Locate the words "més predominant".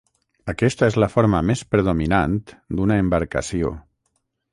1.49-2.39